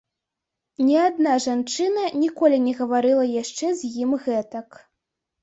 [0.85, 4.67] Ні адна жанчына ніколі не гаварыла яшчэ з ім гэтак.